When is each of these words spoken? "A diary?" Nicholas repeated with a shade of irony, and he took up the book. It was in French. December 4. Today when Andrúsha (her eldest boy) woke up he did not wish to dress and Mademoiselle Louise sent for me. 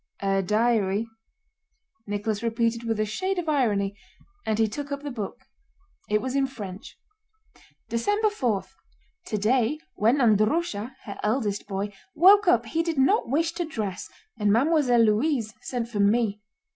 "A 0.21 0.41
diary?" 0.41 1.05
Nicholas 2.07 2.41
repeated 2.41 2.85
with 2.85 2.99
a 2.99 3.05
shade 3.05 3.37
of 3.37 3.47
irony, 3.47 3.95
and 4.47 4.57
he 4.57 4.67
took 4.67 4.91
up 4.91 5.03
the 5.03 5.11
book. 5.11 5.41
It 6.09 6.21
was 6.23 6.35
in 6.35 6.47
French. 6.47 6.97
December 7.87 8.31
4. 8.31 8.63
Today 9.27 9.77
when 9.93 10.17
Andrúsha 10.17 10.95
(her 11.03 11.19
eldest 11.21 11.67
boy) 11.67 11.93
woke 12.15 12.47
up 12.47 12.65
he 12.65 12.81
did 12.81 12.97
not 12.97 13.29
wish 13.29 13.51
to 13.51 13.63
dress 13.63 14.09
and 14.39 14.51
Mademoiselle 14.51 15.03
Louise 15.03 15.53
sent 15.61 15.87
for 15.87 15.99
me. 15.99 16.41